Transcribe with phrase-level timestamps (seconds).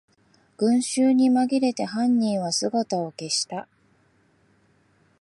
[0.57, 3.67] 群集にまぎれて犯人は姿を消した